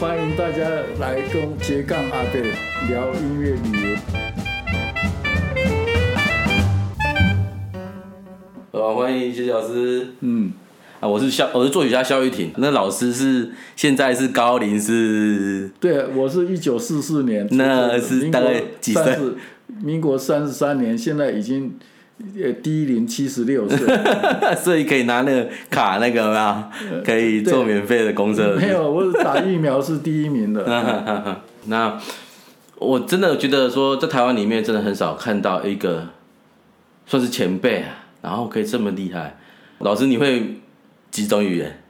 [0.00, 2.42] 欢迎大家来跟斜杠阿贝
[2.88, 3.96] 聊音乐旅游。
[8.72, 10.08] 好，欢迎谢谢老师。
[10.20, 10.52] 嗯，
[11.00, 12.50] 啊，我是肖，我是作曲家肖玉婷。
[12.56, 19.16] 那老师是现在是高龄是对，我是一九四四年那是大概几岁
[19.80, 21.78] 民国三十三年，现在已经
[22.18, 23.78] 呃低龄七十六岁。
[24.56, 26.70] 所以可以拿那个卡那个？
[27.04, 28.56] 可以做免费的公车。
[28.56, 31.42] 没有，我打疫苗是第一名的。
[31.66, 32.00] 那
[32.76, 36.08] 我真的觉得说，在台湾里面真的很少看到一个
[37.06, 39.38] 算是前辈啊，然后可以这么厉害。
[39.78, 40.60] 老师，你会
[41.10, 41.80] 几种语言？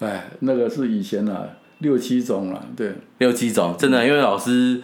[0.00, 1.42] 哎，那个是以前啊，
[1.78, 4.80] 六七种了，对，六七种，真的，因为老师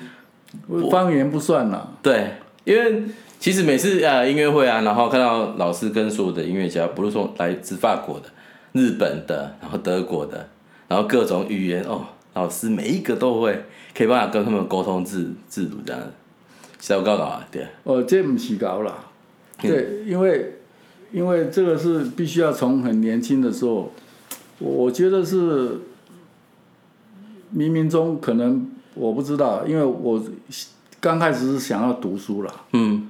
[0.91, 1.95] 方言不算了。
[2.03, 3.03] 对，因为
[3.39, 8.27] 其实每次呃音乐会啊，然后看到老师跟所有的音乐家，不是说来自法国的、
[8.73, 10.49] 日本的，然后德国的，
[10.89, 16.03] 然后各种语言哦，老师每一个都会，可以办法跟他们沟通自自如这样。
[16.79, 18.93] 小高搞啊，对，哦，这不是高啦，
[19.61, 20.59] 对，因为
[21.11, 23.91] 因为这个是必须要从很年轻的时候，
[24.59, 25.81] 我我觉得是
[27.57, 30.23] 冥冥中可能我不知道，因为我
[31.01, 33.09] 刚开始是想要读书了，嗯，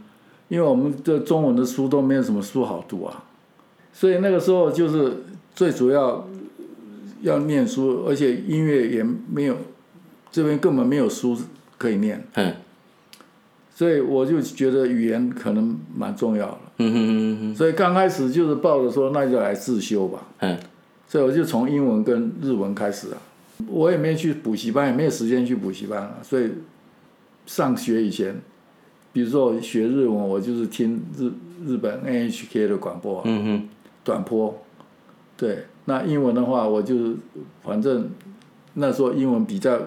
[0.48, 3.24] 因为我们的中文的书都没有什么书好读啊，
[3.92, 6.28] 所以那个时候就是最主要
[7.22, 9.56] 要念书，而且音乐也没有
[10.30, 11.36] 这边根本没有书
[11.78, 12.24] 可以念。
[12.34, 12.52] 哼，
[13.74, 17.54] 所以我就觉得语言可能蛮重要的，嗯哼哼哼。
[17.56, 20.56] 所以刚开始就是抱着说那就来自修吧，哼，
[21.08, 23.18] 所以我就从英文跟日文开始啊，
[23.66, 26.50] 我也没去补习班，也没有时间去补习班啊，所以
[27.46, 28.40] 上学以前，
[29.16, 31.32] 比如说我学日文，我就是听日
[31.66, 33.68] 日本 NHK 的广播啊，嗯哼，
[34.04, 34.62] 短波，
[35.38, 37.16] 对，那英文的话，我就是
[37.64, 38.10] 反正
[38.74, 39.80] 那时候英文比较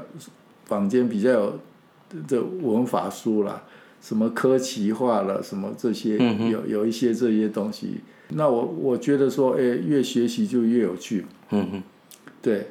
[0.65, 1.59] 坊间比较有
[2.27, 3.61] 这文法书啦，
[4.01, 7.99] 什么科奇化了，什么这些、嗯有有一些这些东西。
[8.29, 11.83] 那我我觉得说，哎，越学习就越有趣，嗯哼，
[12.41, 12.69] 对。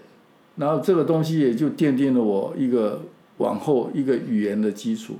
[0.56, 3.02] 然后这个东西也就奠定了我一个
[3.36, 5.14] 往后一个语言的基础。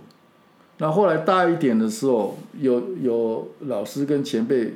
[0.78, 4.74] 那后来大一点的时候，有有老师跟前辈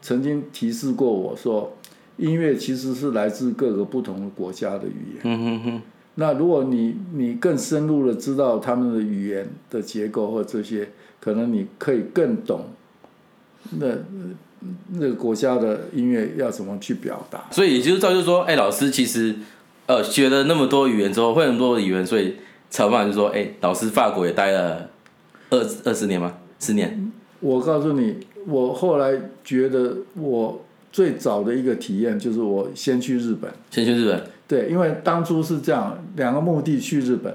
[0.00, 1.76] 曾经提示过我说，
[2.16, 5.20] 音乐其实是来自各个不同的国家的语言。
[5.24, 5.82] 嗯哼哼，
[6.16, 12.66] 那如果你你更深入的知道他们的语言的结构或这些，可能你可以更懂
[13.78, 13.86] 那
[14.92, 17.44] 那个国家的音乐要怎么去表达。
[17.50, 19.34] 所以也就是造就说，哎、老师其实
[19.86, 22.36] 呃学了那么多语言之后，会很多的语言，所以
[22.68, 24.89] 才有办法就说，哎、老师法国也待了
[25.50, 26.34] 二二十年吗？
[26.58, 27.12] 十年？
[27.40, 28.16] 我告诉你，
[28.46, 29.12] 我后来
[29.42, 30.62] 觉得我
[30.92, 33.50] 最早的一个体验就是我先去日本。
[33.70, 37.34] 先去日本，对，因为当初是这样，两个目的去日本。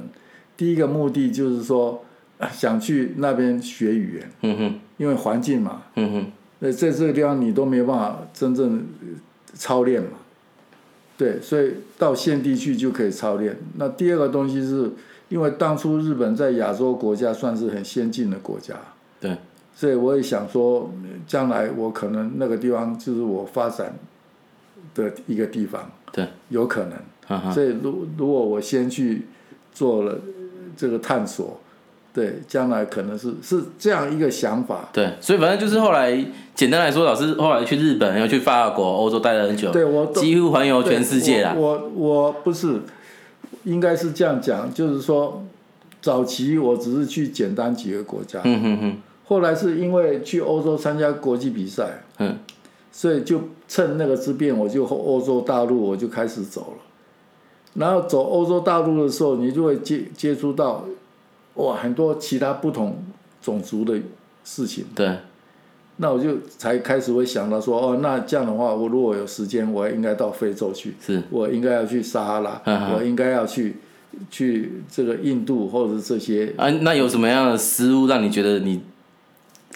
[0.57, 2.03] 第一个目的就是说，
[2.37, 6.25] 啊想去那边学语言，嗯哼，因为环境嘛，嗯哼，
[6.59, 9.07] 那在这个地方你都没有办法真正呃
[9.53, 10.09] 操练嘛。
[11.17, 13.57] 对，所以到现地去就可以操练。
[13.77, 14.91] 那第二个东西是，
[15.35, 18.73] 因为当初日本在亚洲国家算是很先进的国家，
[19.19, 19.35] 对，
[19.75, 20.89] 所以我也想说，
[21.27, 23.93] 将来我可能那个地方就是我发展
[24.93, 26.93] 的一个地方，对，有可能。
[27.27, 29.25] 哈哈，所以如如果我先去
[29.73, 30.17] 做了
[30.77, 31.59] 这个探索，
[32.13, 34.87] 对，将来可能是是这样一个想法。
[34.93, 36.17] 对，所以反正就是后来，
[36.53, 41.51] 简单来说，老师后来去日本，又去法国、欧洲待了很久，对我都几乎环游全世界啦。
[41.51, 42.79] 对我我我不是，
[43.65, 45.43] 应该是这样讲，就是说，
[46.01, 52.37] 早期我只是去简单几个国家，嗯哼哼，后来是因为去欧洲参加国际比赛，嗯，
[52.91, 56.83] 所以就趁那个之便，我就欧洲大陆我就开始走了。
[57.73, 60.85] 然后走欧洲大陆的时候，你就会接接触到，
[61.55, 63.03] 哇，很多其他不同
[63.41, 63.99] 种族的
[64.45, 64.85] 事情。
[64.95, 65.17] 对，
[65.97, 72.61] 那我就才开始会想到说，哦，那这样的话，我如果有时间，我应该到非洲去，是，我应该要去撒哈拉，
[72.93, 73.77] 我应该要去
[74.29, 76.53] 去这个印度或者是这些。
[76.57, 78.81] 啊，那有什么样的食物让你觉得你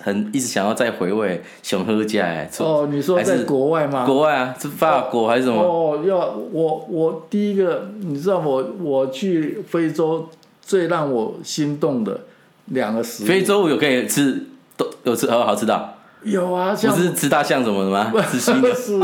[0.02, 2.26] 很一直想要再回味熊喝家？
[2.26, 4.06] 哎，哦，你说在国外吗？
[4.06, 5.62] 国外啊，是法国还是什么？
[5.62, 10.28] 哦，要我我第一个，你知道我我去非洲
[10.62, 12.22] 最让我心动的
[12.66, 15.94] 两个食物，非洲有可以吃，都有吃好好吃的啊，
[16.24, 18.12] 有啊，不像是吃大象什么的吗？
[18.30, 18.74] 吃新的。
[18.74, 19.00] 是，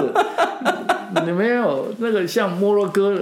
[1.25, 3.17] 你没有那个像摩洛哥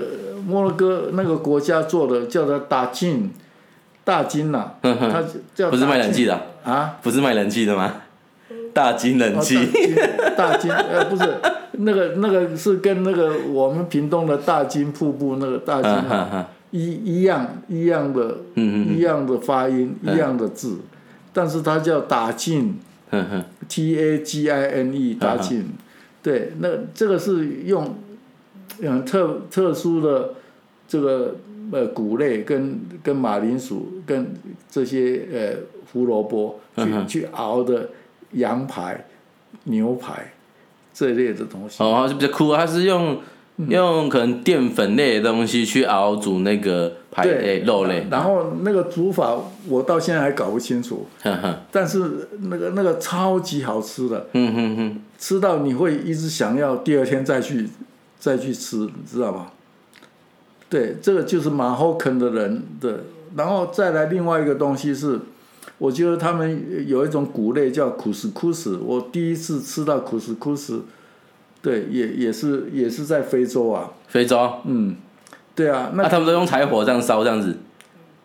[0.46, 3.32] 摩洛哥那个国家做的叫做大金
[4.04, 5.24] 大金呐、哼哼它
[5.56, 7.94] 叫不是卖冷气的啊，啊，不是卖冷气的吗？
[8.74, 11.24] 大金冷气，哦大金呃不是
[11.74, 15.92] 那个那个是跟那个我们屏东的大金瀑布那个大金
[16.72, 20.80] 一一样一样的一样的发音，一样的字，
[21.32, 22.80] 但是它叫打进
[23.12, 25.66] 哼哼，T A G I N E 打进，
[26.24, 27.96] 对，那这个是用
[28.82, 30.34] 嗯特特殊的
[30.88, 31.36] 这个
[31.72, 34.34] 呃谷类跟跟马铃薯跟
[34.70, 35.56] 这些呃
[35.92, 37.90] 胡萝卜去、嗯去熬的
[38.32, 39.06] 羊排、
[39.66, 40.34] 牛排
[40.94, 41.84] 这类的东西。
[41.84, 43.20] 哦，它是比较酷啊，它是用嗯
[43.68, 51.06] 用可能淀粉类的东西去熬煮那个排类肉类，然后那个煮法我到现在还搞不清楚，
[51.72, 57.70] 但是那个那个超级好吃的，嗯哼哼，吃到你会一直想要第二天再去
[58.20, 59.48] 再去吃，你知道吗？
[60.70, 63.02] 对，这个就是马后坑的人的，
[63.36, 65.20] 然后再来另外一个东西是，
[65.78, 70.82] 我觉得他们有一种谷类叫苦斯苦斯，我第一次吃到苦斯库斯，
[71.64, 74.96] 对，也也是也是在非洲啊，非洲，嗯，
[75.56, 77.58] 对啊，那那他们都用柴火这样烧这样子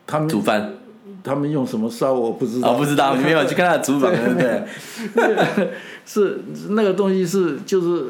[0.07, 0.75] 他们煮饭，
[1.23, 5.71] 他们用什么烧我不知道，哦，不知道，没有去看他的厨房，对不对？
[6.05, 6.41] 是
[6.71, 8.07] 那个东西是就是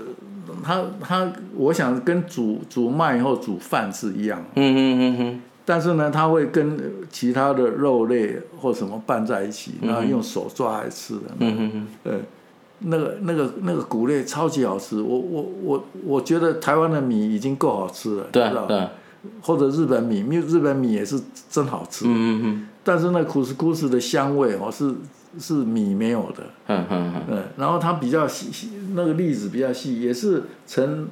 [0.62, 6.80] 他他，我想跟煮煮麦以后煮饭是一样，嗯嗯嗯嗯，但是呢，它会跟
[7.10, 11.22] 其他的肉类或什么拌在一起，然后用手抓来吃的。
[11.40, 12.12] 嗯哼哼，呃，
[12.80, 18.78] 那个那个那个谷类超级好吃，我我我我觉得台湾的米已经够好吃了，对知道啊对。
[18.78, 18.90] 啊，
[19.42, 21.20] 或者日本米，日日本米也是
[21.50, 24.94] 真好吃，嗯嗯嗯，但是那苦斯苦斯的香味哦是
[25.40, 26.44] 是米没有的。
[26.69, 31.08] 哼哼哼，嗯，然后它比较细，细那个粒子比较细，也是呈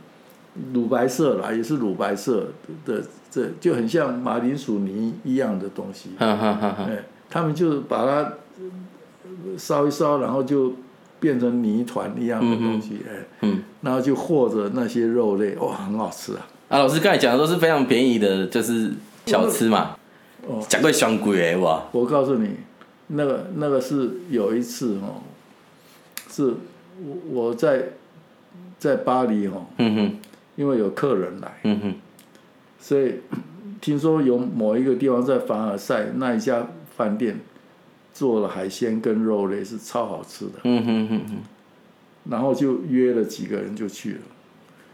[0.73, 2.47] 乳白色啦，也是乳白色
[2.85, 6.11] 的，这就很像马铃薯泥一样的东西。
[6.17, 10.73] 哼哼哼哼，哎，他们就把它呃烧一烧，然后就
[11.19, 16.47] 变成泥团一样的东西，哎，嗯，然后就和着那些肉类，哇，很好吃啊。
[16.69, 18.91] 啊，老师刚才讲的都是非常便宜的，就是
[19.27, 19.97] 小吃嘛，
[20.47, 22.51] 哦，讲过香贵的哇，我告诉你，
[23.09, 25.23] 那个那个是有一次哦，
[26.31, 26.55] 是
[27.03, 27.85] 我我在
[28.79, 30.17] 在巴黎哦，嗯哼，
[30.57, 31.95] 因为有客人来，嗯哼，
[32.81, 33.15] 所以
[33.81, 36.67] 听说有某一个地方在凡尔赛那一家
[36.97, 37.39] 饭店
[38.17, 44.19] 做了海鲜跟肉类是超好吃的，嗯哼哼哼，然后就约了几个人就去了。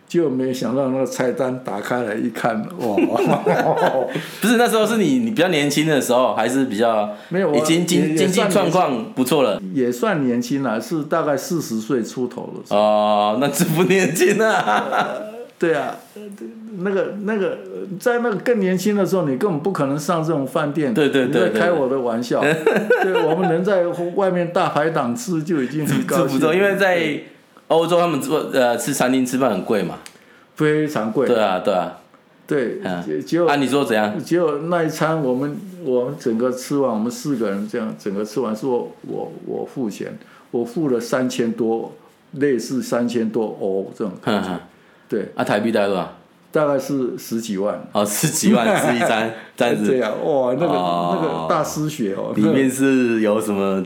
[0.08, 2.96] 结果没想到那个菜单打开来一看，哇，
[4.42, 9.62] 不是那时候是你你比较年轻的时候，还是比较没有，已经经经济状况不错了？
[9.72, 12.78] 也算年轻了，是大概四十岁出头的时候。
[12.80, 15.16] 哦，那这不年轻啊，
[15.58, 16.22] 对啊，呃
[16.78, 17.58] 那个那个，
[18.00, 20.92] 在那个更年轻的时候，你根本不可能上这种饭店。
[20.94, 22.40] 对对对你在对开我的玩笑。
[23.02, 26.38] 对，我们能在外面大排档吃就已经很高兴。
[26.38, 27.20] 不错，因为在
[27.68, 29.98] 欧洲他们做呃吃餐厅吃饭很贵嘛，
[30.54, 31.26] 非常贵。
[31.26, 31.98] 对啊对啊，
[32.46, 34.18] 对，嗯结结果啊你说怎样？
[34.18, 40.18] 结果那一餐我们我们整个吃完，我们四个人这样整个吃完，是我我我付钱，
[40.50, 41.92] 我付了三千多，
[42.32, 44.60] 类似三千多欧这种感
[45.08, 46.18] 对，啊台币大概多少？
[46.52, 47.82] 大概是十几万。
[47.92, 49.08] 哦，十几万是一张，
[49.56, 51.18] 这样这子，样哇，那个、哦。
[51.20, 53.82] 那个大失血哦，里面是有什么？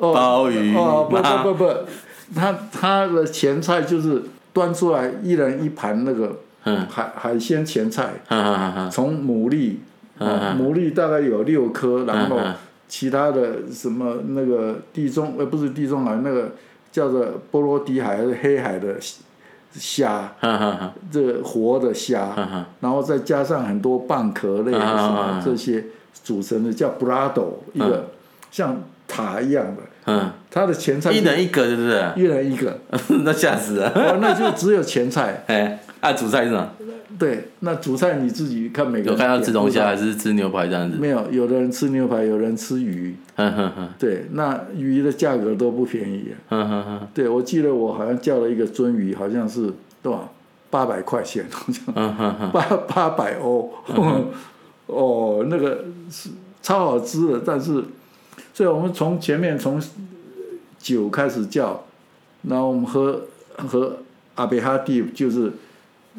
[0.00, 1.74] 哦鲍鱼哦不不不不，
[2.32, 4.22] 他他的前菜就是
[4.52, 6.86] 端出来一人一盘那个嗯。
[6.88, 8.10] 海海鲜前菜，
[8.92, 9.74] 从牡蛎，
[10.20, 12.38] 牡蛎大概有六颗，然后
[12.86, 16.52] 其他的什么那个地中呃不是地中海那个
[16.92, 18.94] 叫做波罗的海还是黑海的
[19.74, 20.32] 虾，
[21.10, 22.34] 这个活的虾，
[22.80, 25.84] 然后再加上很多蚌壳类什么这些
[26.24, 28.08] 组成的叫 brado，一个
[28.50, 32.12] 像塔一样的，嗯，它的前菜一人一个，是不是？
[32.16, 32.78] 一人一个，
[33.24, 33.90] 那吓死了。
[33.94, 35.44] 哦，那就只有前菜。
[35.48, 36.70] 哎，啊，主菜是什么？
[37.16, 40.98] 对，那主菜你自己看每个人有看到吃龙虾还是吃牛排这样子？
[40.98, 43.14] 没有，有的人吃牛排，有人吃鱼。
[43.98, 46.28] 对，那鱼的价格都不便宜。
[47.14, 49.72] 对，我记得我好像叫了一个鳟鱼，好像是
[50.02, 50.32] 多少
[50.68, 53.72] 八百块钱，好像八八百欧。
[54.86, 56.30] 哦，那个是
[56.62, 57.84] 超好吃的，但是，
[58.52, 59.80] 所以我们从前面从
[60.78, 61.84] 酒开始叫，
[62.42, 63.22] 然后我们喝
[63.56, 63.98] 喝
[64.34, 65.52] 阿贝哈蒂，就是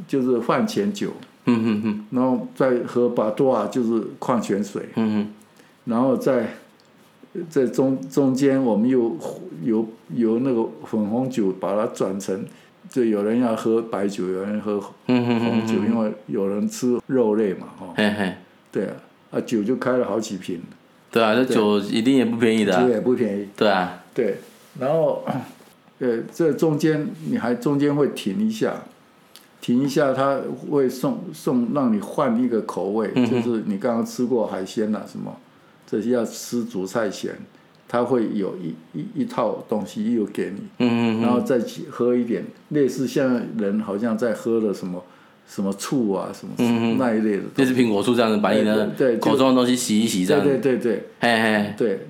[0.08, 1.12] 就是饭前酒，
[1.46, 5.34] 嗯哼哼，然后再喝巴多啊，就是矿泉水，嗯哼，
[5.86, 6.48] 然后在
[7.50, 9.16] 在中中间我们又
[9.64, 12.44] 由由那个粉红酒把它转成，
[12.90, 18.34] 就有人要喝白酒，有人喝红酒，哼，因为有人吃肉类嘛，哦，嘿嘿，
[18.72, 18.94] 对啊，
[19.32, 20.62] 啊酒就开了好几瓶，
[21.12, 22.76] 对啊，这酒一定也不便宜的。
[22.76, 22.90] 啊酒。
[22.90, 24.38] 也不便宜，对啊，对，
[24.80, 25.24] 然后
[26.00, 28.74] 呃这中间你还中间会停一下，
[29.62, 30.40] 停一下，他
[30.72, 35.36] 会送送让你换一个口味，就是你刚刚吃过海鲜啦、什么，
[35.86, 37.36] 这些要吃主菜前，
[37.88, 45.04] 他会有一一一套东西又给你，嗯嗯然后再起喝一点，类似像人好像在喝的什么
[45.48, 46.54] 什么醋啊什么
[46.98, 50.62] 那一类的东西，就是苹果醋这样子，把你的对对就口中的东西洗一洗这对样。
[50.62, 52.08] 对对对嘿嘿，对，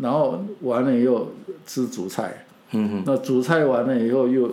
[0.00, 1.32] 然后完了以后
[1.66, 4.48] 吃主菜，嗯哼，那主菜完了以后又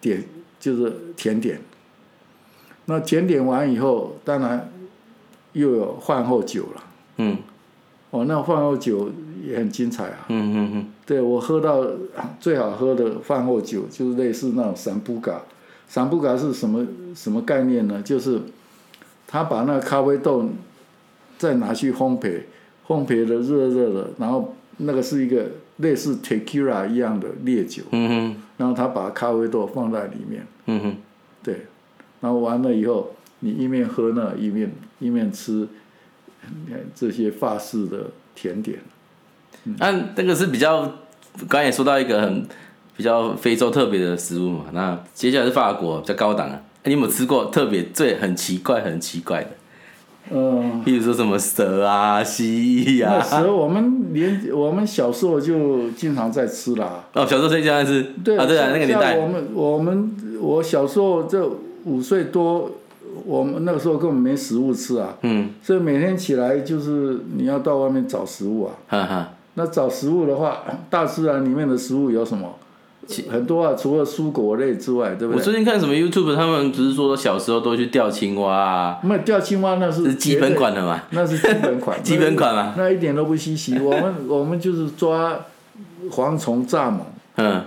[0.00, 0.22] 点
[0.62, 1.60] 就是甜点，
[2.84, 4.70] 那甜点完以后，当然
[5.54, 6.82] 又有饭后酒了。
[7.16, 7.36] 嗯
[8.10, 9.10] 哦，那饭后酒
[9.44, 10.26] 也很精彩啊。
[10.28, 11.84] 嗯嗯嗯，对我喝到
[12.38, 15.42] 最好喝的饭后酒，就是类似那种散布嘎。
[15.88, 18.00] 散布嘎是什么什么概念呢？
[18.00, 18.40] 就是
[19.26, 20.48] 他把那个咖啡豆
[21.38, 22.42] 再拿去烘焙，
[22.86, 25.46] 烘焙的热热的，然后那个是一个
[25.78, 30.96] 类似 tequila 一样的烈酒，嗯哼，然后他把咖啡豆放在里面，嗯哼，
[31.42, 31.66] 对，
[32.20, 35.66] 然后完了以后，你一面喝呢一面一面吃
[36.70, 38.78] 呃这些法式的甜点。
[39.64, 40.82] 那那个是比较，
[41.48, 42.46] 刚才也说到一个很
[42.96, 44.64] 比较非洲特别的食物嘛。
[44.72, 49.50] 那接下来是法国比较高档啊，哎你有没有吃过特别最很奇怪很奇怪的？
[50.30, 53.22] 嗯、譬如说什么蛇啊、蜥蜴那啊。
[53.22, 57.04] 蛇我们连我们小时候就经常在吃啦。
[57.12, 58.02] 哦，小时候最经常吃。
[58.24, 59.26] 对啊，对啊，那个年代我。
[59.26, 61.48] 们我们我小时候这
[61.84, 62.70] 五岁多，
[63.24, 68.72] 我们那个时候根本没食物吃啊，嗯，所以每天起来就是你要到外面找食物啊。
[68.88, 72.56] 哈哈，那找食物的话，大自然里面的食物有什么？
[73.28, 75.42] 很多啊，除了蔬果类之外，对不对我？
[75.42, 81.02] 最近看什么 YouTube，他们只是说小时候都去钓青蛙啊，那钓青蛙那是是基本款的嘛。
[81.10, 83.76] 那是基本款， 基本款嘛那，那一点都不稀奇。
[83.82, 85.36] 我们我们就是抓
[86.10, 87.00] 蝗虫、蚱蜢，
[87.36, 87.62] 嗯，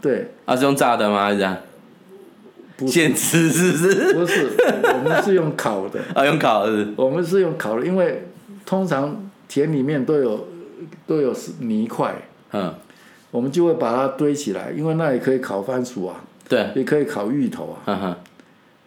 [0.00, 1.24] 对，啊是用炸的吗？
[1.24, 1.54] 还是这样？
[2.76, 2.92] 不是。
[2.92, 4.14] 现吃是不是？
[4.14, 4.50] 不是，
[4.94, 6.72] 我们是用烤的， 啊，用烤的。
[6.72, 6.92] 是。
[6.96, 8.26] 我们是用烤的，因为
[8.66, 10.48] 通常田里面都有
[11.06, 12.14] 都有泥块，
[12.52, 12.74] 嗯，
[13.30, 18.18] 我们就会把它堆起来，因为那也可以烤番薯啊，对，也可以烤芋头啊，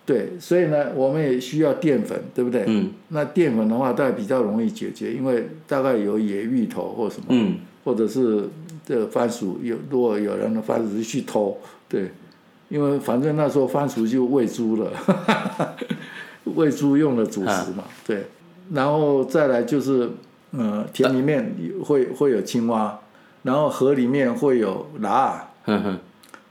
[0.06, 2.63] 对，所以呢，我们也需要淀粉，对不对？
[2.67, 2.91] 嗯。
[3.10, 8.48] 那淀粉的话，大概比较容易解决，因为大概有野芋头或什么，嗯，或者是
[8.86, 11.58] 这个番薯有，如果有人的番薯去偷，
[11.89, 12.10] 对，
[12.69, 14.91] 因为反正那时候番薯就喂猪了，
[16.55, 18.25] 喂猪用的主食嘛，对，
[18.71, 20.09] 然后再来就是，
[20.51, 23.00] 呃，田里面会会有青蛙，
[23.43, 25.47] 然后河里面会有蛤，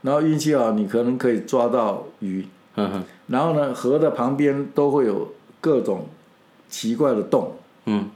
[0.01, 2.45] 然后运气好，你可能可以抓到鱼，
[3.27, 6.07] 然后呢，河的旁边都会有各种
[6.69, 7.53] 奇怪的洞。
[7.85, 8.09] 嗯。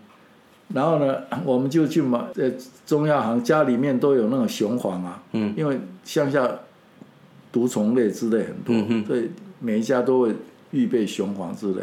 [0.74, 2.50] 然后呢，我们就去买，呃，
[2.86, 6.50] 中药行家里面都有那种雄黄啊，嗯，因为乡下
[7.51, 9.29] 毒虫类之类很多，嗯所以
[9.60, 10.34] 每一家都会
[10.72, 11.81] 预备雄黄之类，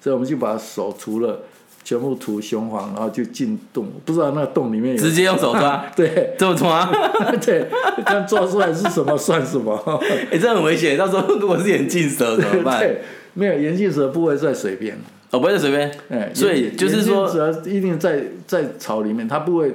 [0.00, 1.40] 所以我们就把手除了，
[1.82, 6.92] 全部涂雄黄，然后就进洞，不知道那个洞里面有，直接用手抓， 对这么抓啊？
[7.44, 7.66] 对，
[8.04, 9.74] 看抓出来是什么算什么，
[10.30, 12.78] 哎， 这很危险，到时候如果是眼镜蛇怎么办？
[12.78, 13.02] 对，
[13.34, 14.98] 没有眼镜蛇不会在水边。
[15.32, 19.72] 哦，不会在水边，哎，所以就是说眼镜蛇一定在在草里面，它不会，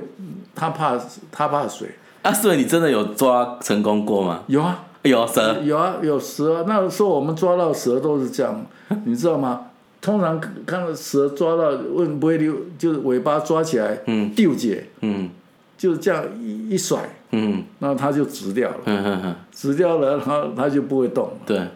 [0.54, 1.00] 它怕
[1.32, 1.88] 它怕水。
[2.24, 4.44] 啊，所以你真的有抓成功过吗？
[4.48, 6.66] 有啊，有蛇，有啊，有蛇啊。
[6.68, 8.66] 那个时候我们抓到蛇都是这样，
[9.06, 9.68] 你知道吗？
[10.02, 15.30] 通常看到蛇抓到问不会溜，就是尾巴抓起来，嗯丢解，嗯
[15.78, 21.34] 就是这样一一甩，嗯那它就直掉了，嗯直掉了，然后它就不会动了。
[21.46, 21.68] 对，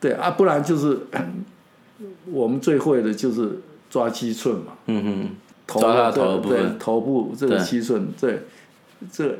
[0.00, 0.98] 对啊，不然就是
[2.32, 3.60] 我们最会的就是
[3.90, 4.72] 抓七寸嘛。
[4.86, 5.28] 嗯哼，
[5.66, 8.44] 头抓它头部分对头部这个七寸，对，
[9.12, 9.36] 这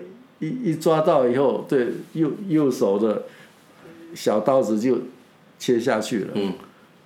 [0.49, 3.23] 一一抓到以后，对右右手的
[4.15, 4.99] 小刀子就
[5.59, 6.29] 切下去了。
[6.35, 6.53] 嗯，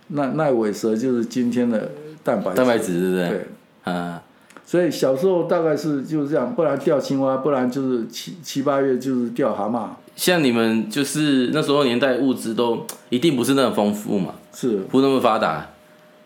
[0.09, 1.93] 那那尾蛇就是今天的
[2.25, 2.57] 蛋白质。
[2.57, 3.29] 蛋白质对不对？
[3.29, 4.23] 对，啊，
[4.65, 15.71] 所以小时候大概是就是这样，不然钓青蛙，不然就是七七八月就是钓蛤蟆，像你们就是那时候年代物资都一定不是那么丰富嘛，是不那么发达，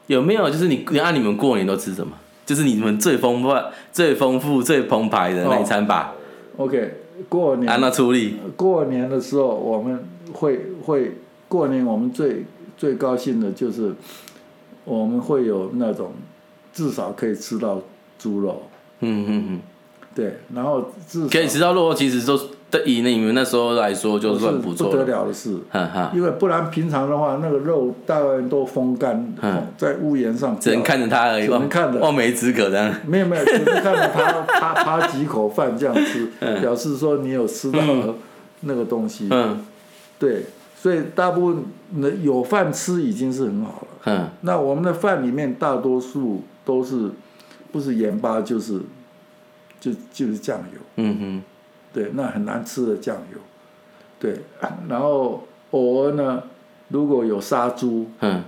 [0.07, 2.12] 有没有就是你你按你们过年都吃什么？
[2.45, 3.54] 就是你们最丰富、
[3.92, 6.12] 最丰富、最澎湃的那一餐吧
[6.57, 7.01] ？OK。
[7.28, 11.12] 过年按那处理，过年的时候，我们会会
[11.49, 12.45] 过年，我们最
[12.76, 13.95] 最高兴的就是
[14.85, 16.12] 我们会有那种
[16.73, 17.81] 至少可以吃到
[18.19, 18.62] 猪肉，
[19.00, 19.61] 嗯嗯嗯，
[20.14, 22.38] 对，然后至少可以吃到肉，其实都
[22.73, 31.99] 对以你们那时候来说就算是不得不错了，了的事，哈哈，因为不然平常的话，那个肉大概都风干，嗯在屋檐上只能看着它而已，只能看着。
[31.99, 32.95] 望梅止渴这样。
[33.07, 36.31] 没有没有，只是看着他啪啪几口饭这样吃，
[36.62, 37.79] 表示说你有吃到
[38.62, 39.29] 那个东西。
[39.31, 39.67] 嗯。
[40.19, 43.88] 对，所以大部分的有饭吃已经是很好了。
[44.07, 44.29] 嗯。
[44.41, 47.11] 那我们的饭里面大多数都是
[47.71, 48.81] 不是盐巴就是
[49.79, 51.43] 就就是酱油，嗯哼，
[51.92, 53.38] 对，那很难吃的酱油，
[54.18, 54.40] 对，
[54.88, 56.42] 然后偶尔呢，
[56.88, 58.42] 如果有杀猪，嗯，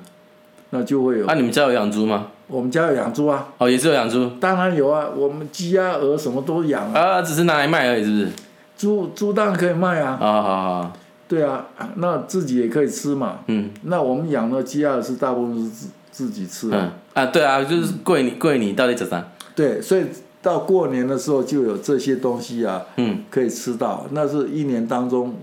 [0.71, 1.27] 那就会有。
[1.27, 2.29] 啊，你们家有养猪吗？
[2.47, 8.29] 我们家有养猪啊，哦，也是有养猪当然有啊，我们鸡鸭鹅什么都养啊，啊，只是拿来卖而已，是不是？
[8.77, 10.93] 猪猪当然可以卖啊，啊好好好，
[11.27, 13.41] 对啊，那自己也可以吃嘛。
[13.47, 19.25] 嗯那我们养的鸡鸭是大部分是自自己吃的，嗯啊，对啊，就是贵你贵你到底怎样？
[19.55, 20.05] 对，所以
[20.45, 25.35] 到过年的时候就有这些东西啊，嗯可以吃到，那是一年当中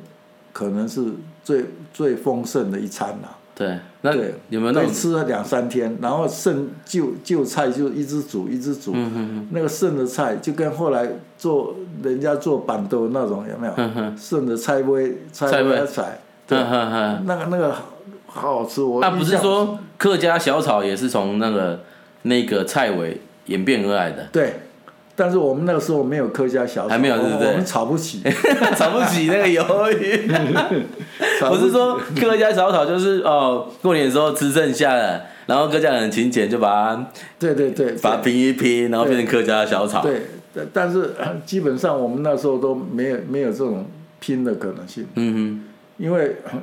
[0.54, 1.04] 可能是
[1.44, 4.88] 最最丰盛的一餐了、对，那对有没有那种？
[4.88, 14.16] 可以吃了两三天，然后剩旧旧菜就一直煮一直煮，嗯哼那个剩的菜就跟后来做人家做板豆那种有没有？
[14.16, 17.84] 剩的菜味菜菜味味菜，对，那个那个好
[18.28, 18.82] 好好吃。
[18.82, 21.80] 我那不是说客家小炒也是从那个
[22.22, 24.28] 那个菜尾演变而来的？
[24.32, 24.60] 对，
[25.22, 27.46] 但是我们那个时候没有客家小炒，还没有对不对？
[27.46, 28.24] 我我们炒不起，
[28.76, 30.28] 炒不起那个鱿鱼。
[31.48, 37.06] 不是说客家小炒就是哦，过年的时候吃剩下的，然后客家人很勤俭就把它
[37.38, 40.02] 对对对，把它拼一拼，然后变成客家小炒。
[40.02, 40.24] 对，
[40.56, 43.86] 但但是呃基本上我们那时候都没有没有这种
[44.20, 45.64] 拼的可能性，嗯哼。
[45.98, 46.54] 因为呃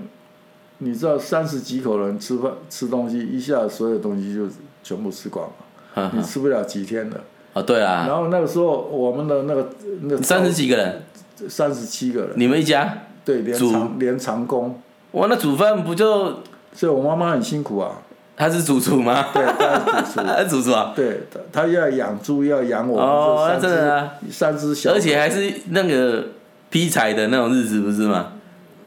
[0.78, 4.48] 你知道三十几口人吃饭吃东西，一下所有东西就
[4.82, 5.48] 全部吃光
[5.94, 7.20] 了，你吃不了几天的。
[7.58, 9.68] 哦对啦然，后那个时候我们的那个
[10.02, 11.02] 那三十几个人，
[11.48, 14.80] 三十七个人，你们一家，对，连长连长工，
[15.12, 16.40] 哇，那煮饭不就
[16.72, 17.92] 所以我妈妈很辛苦啊，
[18.36, 19.26] 他是主厨吗？
[19.34, 20.20] 对，她是主厨。
[20.26, 24.12] 他是主厨啊，对，她她要养猪，要养我哦们这三只、那真的啊。
[24.30, 26.24] 三只小，而且还是那个
[26.70, 28.32] 劈柴的那种日子，不是吗？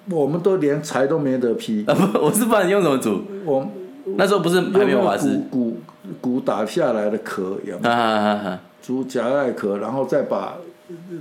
[0.09, 3.67] 我们都连柴都没得劈，啊不，我是不知道你用什么煮，我
[4.15, 5.41] 那时候不是还没有瓦斯？
[5.51, 5.77] 骨
[6.21, 7.89] 骨骨打下来的壳有没有？
[7.89, 10.55] 啊哈哈哈，猪夹带壳，然后再把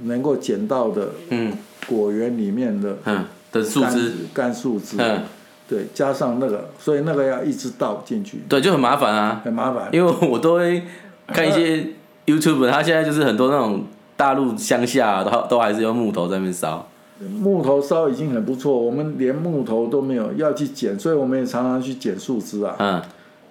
[0.05, 1.53] 能够捡到的嗯
[1.87, 5.23] 果园里面的嗯的树枝，干树枝，嗯，
[5.69, 9.89] 对，加上那个，所以那个要一直倒进去，对，就很麻烦啊，很麻烦。
[9.93, 10.83] 因为我都会
[11.27, 11.89] 看一些
[12.27, 13.85] YouTube，他现在就是很多那种
[14.17, 22.75] 大陆乡下都都还是用木头在那边烧，木头烧已经很不错，我们连木头都没有要去捡，所以我们也常常去捡树枝啊。
[22.79, 23.03] 嗯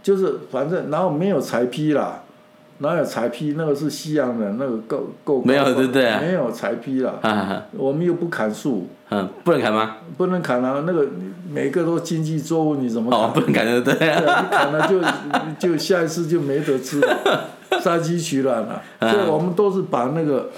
[0.09, 2.23] 就是反正然后没有柴劈啦，
[2.79, 3.53] 哪有柴劈？
[3.55, 7.13] 那个是西洋人，那个够够没有对不对啊没有柴劈啦，
[7.77, 9.97] 我们又不砍树，嗯，不能砍吗？
[10.17, 11.05] 不能砍啊，那个
[11.47, 13.19] 每个都经济作物，你怎么砍？
[13.19, 13.93] 哦，不能砍对不对？
[13.99, 14.99] 对啊，你砍了就
[15.73, 17.45] 就下一次就没得吃了，
[17.79, 18.81] 杀鸡取卵了。
[18.97, 20.49] 嗯所以我们都是把那个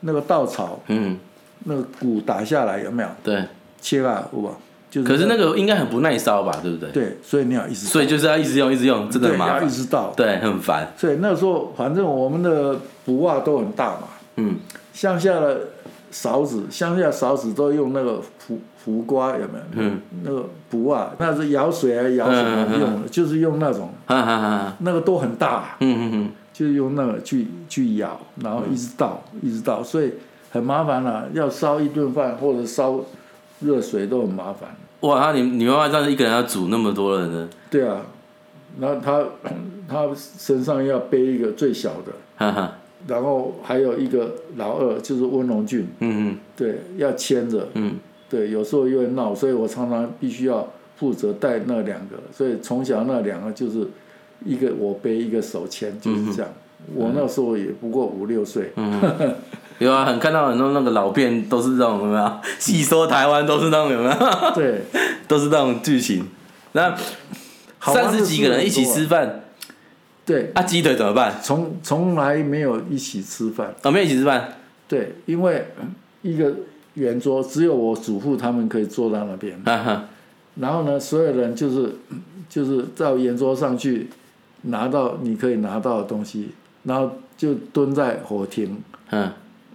[0.00, 1.16] 那个稻草嗯，
[1.64, 3.08] 那个谷打下来，有没有？
[3.24, 3.42] 对。
[3.80, 4.50] 切啊，有吧？
[4.92, 6.90] 就是可是那个应该很不耐烧吧，对不对？
[6.90, 9.70] 对，所以你要一直所以就是要一直用，一直用，真的很麻烦要一。
[9.70, 10.12] 直倒。
[10.14, 10.92] 对，很烦。
[10.98, 14.56] 所以那时候反正我们的补袜都很大嘛，嗯，
[14.92, 15.60] 乡下的
[16.10, 19.88] 勺子，乡下勺子都用那个浮浮瓜有没有？
[19.88, 23.08] 嗯，那个补袜，那是舀水还是舀什么用的？
[23.08, 24.76] 就是用那种，哈哈哈。
[24.80, 30.12] 那个都很大，嗯嗯嗯，就是用那个去去舀，然后一直倒，一直倒，所以
[30.50, 33.00] 很麻烦了、要烧一顿饭或者烧
[33.60, 34.68] 热水都很麻烦。
[35.02, 37.48] 哇，那你你妈妈这样一个人要煮那么多人呢？
[37.70, 38.02] 对啊，
[38.80, 39.24] 然后他
[39.88, 42.78] 他身上要背一个最小的， 哈哈。
[43.06, 47.96] 然后还有一个老二就是温荣俊，嗯嗯对，要牵着，嗯
[48.30, 53.88] 对，有时候又会闹，所以我常常必须要负责带那两个，所以从小那两个就是
[54.44, 56.52] 一个我背一个手牵，就是这样。
[56.94, 59.00] 我那时候也不过五六岁，嗯，
[59.78, 62.32] 有啊，很看到很多那个老片都是这种有没有？
[62.58, 64.16] 细说台湾都是那种有没有？
[64.54, 64.82] 对，
[65.28, 66.26] 都是那种剧情。
[66.72, 66.96] 那
[67.80, 69.42] 三十几个人一起吃饭，
[70.24, 71.34] 对，啊，鸡腿怎么办？
[71.42, 74.54] 从从来没有一起吃饭，哦，没有一起吃饭。
[74.88, 75.66] 对，因为
[76.22, 76.52] 一个
[76.94, 79.60] 圆桌只有我祖父他们可以坐在那边。
[80.56, 81.96] 然后呢，所有人就是
[82.48, 84.08] 就是到圆桌上去
[84.62, 86.50] 拿到你可以拿到的东西，
[86.84, 88.80] 然后就蹲在火亭
[89.10, 89.30] 嗯，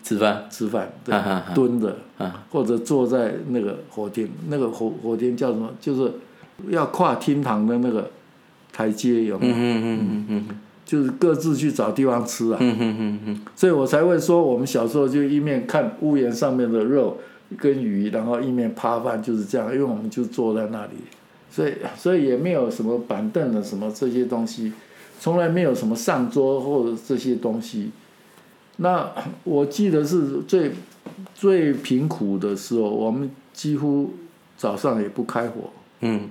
[0.07, 0.45] 吃饭。
[0.49, 1.13] 吃饭，对
[1.53, 5.69] 蹲着啊，或者坐在那个火厅，那个火火厅叫什么？
[5.81, 6.09] 就是
[6.69, 8.09] 要跨厅堂的那个
[8.71, 9.53] 台阶，有没有？
[9.53, 12.57] 嗯嗯嗯嗯嗯就是各自去找地方吃啊。
[12.61, 13.41] 嗯嗯嗯嗯。
[13.53, 17.17] 所以我才会说，我们小时候就一面看屋檐上面的肉
[17.57, 20.93] 跟鱼，然后一面扒饭，就是这样，因为我们就坐在那里，
[21.51, 24.71] 所以所以也没有什么板凳的什么这些东西，
[25.19, 27.91] 从来没有什么上桌或者这些东西。
[28.77, 29.11] 那
[29.43, 30.71] 我记得是最
[31.33, 34.13] 最贫苦的时候，我们几乎
[34.55, 35.69] 早上也不开火，
[36.01, 36.29] 嗯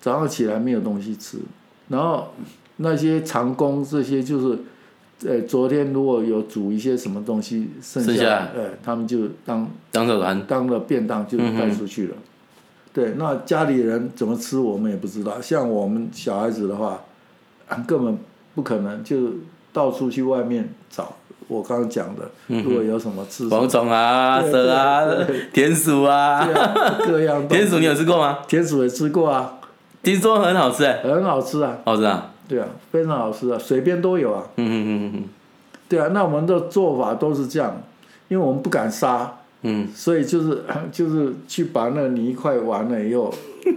[0.00, 1.38] 早上起来没有东西吃，
[1.88, 2.28] 然后
[2.76, 4.58] 那些长工这些就是，
[5.26, 12.16] 呃，昨天如果有煮一些什么东西剩下呃，他们就当当早餐，当了便当就带出去了。
[12.92, 15.40] 对，那家里人怎么吃我们也不知道。
[15.40, 17.00] 像我们小孩子的话，
[17.86, 18.18] 根本
[18.54, 19.30] 不可能就
[19.72, 21.16] 到处去外面找。
[21.48, 25.04] 我刚刚讲的，如果有什么吃蝗虫啊、对蛇啊
[25.52, 26.46] 田鼠啊，
[27.06, 28.38] 各样田鼠你有吃过吗？
[28.48, 29.58] 田鼠也吃过啊，
[30.02, 34.44] 听说很好吃哎，很好吃啊，好吃啊，对啊，非常好吃啊，水边都有啊。
[34.56, 35.24] 嗯嗯嗯嗯。
[35.88, 37.80] 对啊，那我们的做法都是这样，
[38.28, 39.30] 因为我们不敢杀，
[39.64, 43.32] 嗯所以就是 就是去把那个泥块完了以后，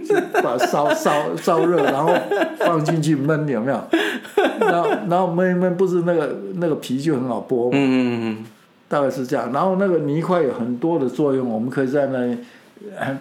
[0.06, 2.14] 就把烧烧烧热，然后
[2.58, 3.82] 放进去焖，有没有？
[4.60, 8.44] 然后然后焖一焖，不是那个那个皮就很好剥嗯嘛，嗯嗯
[8.88, 9.50] 大概是这样。
[9.52, 12.36] 然后那个泥块有很多的作用，我们可以在那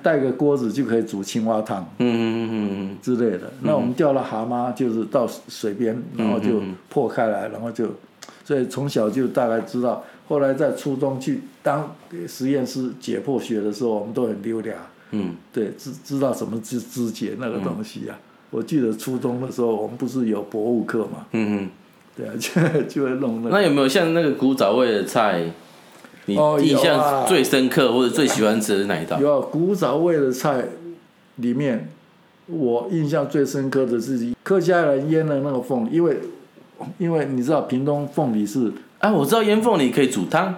[0.04, 3.52] 带个锅子就可以煮青蛙汤嗯嗯嗯之类的。
[3.62, 7.88] 那我们钓了蛤蟆，就是到水边，然后就破开来，然后就，
[8.44, 10.04] 所以从小就大概知道。
[10.28, 11.96] 后来在初中去当
[12.28, 14.72] 实验室解剖学的时候，我们都很溜达，
[15.12, 18.20] 嗯对，知知道怎么肢肢解那个东西啊。
[18.50, 21.70] 我记得初中的时候，我们不是有博物课嘛，嗯嗯。
[22.16, 23.56] 对啊， 就就会弄那个。
[23.56, 25.44] 那有没有像那个古早味的菜，
[26.26, 29.20] 你哦印象最深刻或者最喜欢吃的是哪一道？
[29.22, 30.66] 有啊古早味的菜
[31.36, 31.90] 里面，
[32.48, 36.18] 我印象最深刻的是客家人腌的那个凤，因为
[36.98, 38.72] 因为你知道屏东凤梨是，
[39.08, 40.56] 啊，我知道烟凤梨可以煮汤，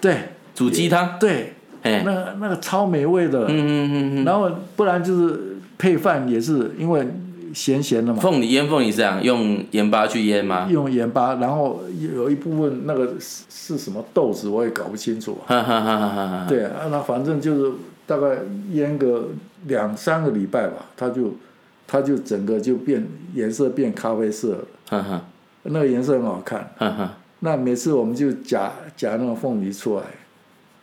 [0.00, 0.16] 对。
[0.54, 1.52] 煮鸡汤，对，
[1.84, 7.06] 哎，那个那个超美味的，嗯嗯嗯嗯，然后不然就是配饭也是因为
[7.54, 10.66] 咸咸的嘛，凤梨腌凤梨是这样，用盐巴去腌吗？
[10.68, 11.84] 用盐巴，然后
[12.16, 16.46] 有一部分那个是是什么豆子我也搞不清楚啊，哈哈哈哈哈哈。
[16.48, 17.72] 对啊，那反正就是
[18.04, 18.38] 大概
[18.72, 19.28] 腌个
[19.68, 21.34] 两三个礼拜吧，它就
[21.86, 25.22] 它就整个就变颜色变咖啡色了，哈哈。
[25.62, 26.68] 那个颜色很好看。
[26.78, 30.02] 哈哈，那每次我们就夹夹那个凤梨出来。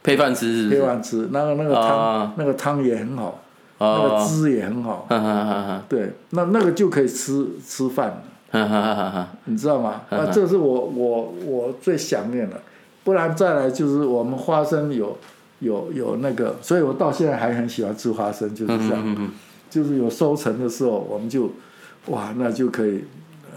[0.04, 0.82] 配饭吃是不配是？
[0.86, 3.42] 饭吃，那个那个汤、哦那个汤也很好，
[3.80, 5.08] 那个哦，汁也很好。
[5.10, 10.02] 哈哈哈哈对，那那个就可以吃吃饭了，哈哈哈哈，你知道吗？
[10.10, 12.62] 嗯啊，这是我我我最想念的，
[13.04, 15.18] 不然再来就是我们花生有
[15.60, 19.02] 有有那个，所以我到现在还很喜欢吃花生，就是这样。
[19.04, 19.32] 嗯嗯。
[19.68, 21.50] 就是有收成的时候，我们就
[22.06, 23.04] 哇，那就可以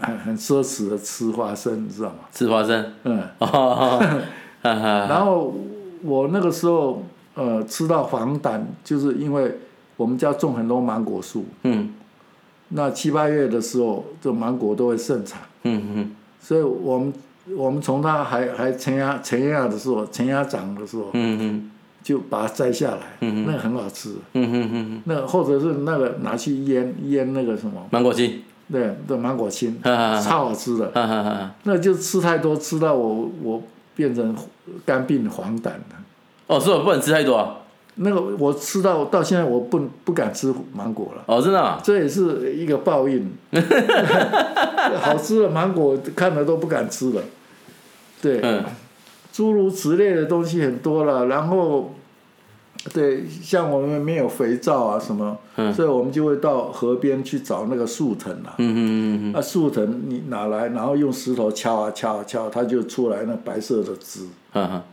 [0.00, 2.16] 很很奢侈的吃花生，你知道吗？
[2.32, 3.22] 吃花生，嗯，
[4.62, 5.54] 然后
[6.02, 7.02] 我那个时候
[7.34, 9.58] 呃吃到黄疸，就是因为
[9.96, 11.90] 我们家种很多芒果树，嗯。
[12.70, 17.11] 那七八月的时候，这芒果都会盛产，嗯嗯所以我们
[17.56, 21.70] 我们从它还还陈芽陈芽的时候，陈芽长的时候，嗯嗯
[22.02, 30.92] 就把它摘下来，嗯那个很好吃，嗯嗯嗯，那或者是那个拿去腌腌那个什么，芒果青，对，的芒果青，超好吃的。
[31.62, 33.62] 那就吃太多，吃到我我
[33.96, 34.37] 变成
[34.85, 35.81] 肝病黄疸了。
[36.46, 37.57] 哦，所以我不能吃太多啊。
[37.96, 41.81] 那个我吃到到现在我不不敢吃芒果了，哦，真的啊。
[41.83, 43.33] 这也是一个报应。
[45.00, 47.22] 好吃的芒果看了都不敢吃了。
[48.20, 48.64] 对，嗯
[49.33, 51.94] 诸如此类的东西很多了，然后。
[52.95, 58.55] 对，像我们没有肥皂啊什么，嗯所以我们就会到河边去找那个树藤啊。
[58.59, 64.27] 嗯嗯嗯嗯那树藤你拿来，然后用石头敲啊敲啊敲，它就出来那白色的汁。
[64.53, 64.85] 啊，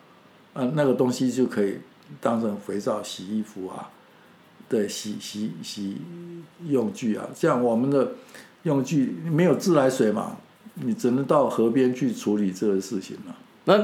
[0.74, 1.78] 那个东西就可以
[2.20, 3.90] 当成肥皂洗衣服啊，
[4.68, 5.98] 对，洗洗洗
[6.68, 7.28] 用具啊。
[7.34, 8.14] 像我们的
[8.64, 10.38] 用具没有自来水嘛，
[10.76, 13.36] 你只能到河边去处理这个事情了。
[13.66, 13.80] 那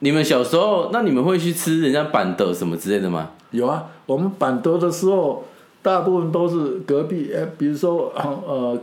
[0.00, 3.30] 你们小时候，那你们会去吃人家板豆什么之类的吗？
[3.54, 5.44] 有啊，我们板德的时候，
[5.80, 8.78] 大部分都是隔壁，哎，比如说呃，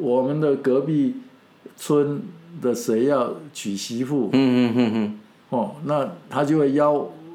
[0.00, 1.16] 我们的隔壁
[1.76, 2.22] 村
[2.62, 6.92] 的谁要娶媳妇，嗯嗯嗯嗯哦，那他就会邀，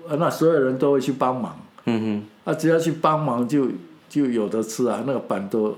[0.10, 1.56] 呃那所有人都会去帮忙。
[1.86, 3.68] 嗯嗯啊，只要去帮忙就
[4.10, 5.76] 就有的吃啊，那个板都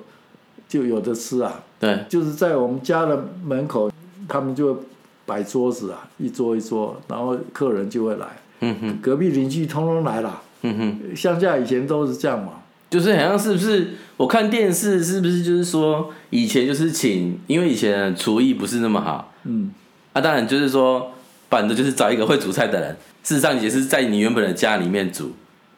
[0.68, 1.64] 就有的吃啊。
[1.80, 3.92] 对，就是在我们家的门口，
[4.28, 4.80] 他们就会
[5.26, 8.28] 摆桌子啊，一桌一桌，然后客人就会来，
[8.62, 10.42] 嗯哼隔壁邻居通通来了。
[10.64, 12.54] 嗯哼，乡下以前都是这样嘛。
[12.90, 13.92] 就是好像是不是？
[14.18, 19.72] 我看电视是不是就是说以前就是请，因为以前的厨艺不是那么好嗯，
[20.14, 21.12] 啊，当然就是说
[21.50, 25.32] 反正就是找一个会煮菜的人，事实上也是在你原本的家里面煮，